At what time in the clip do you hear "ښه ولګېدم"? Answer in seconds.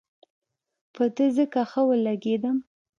1.69-2.57